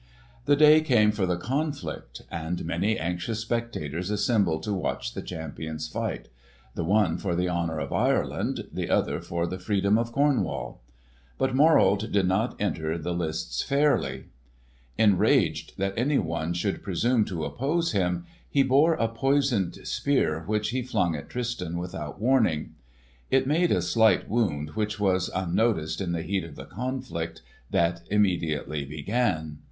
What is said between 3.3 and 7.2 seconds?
spectators assembled to watch the champions fight—the one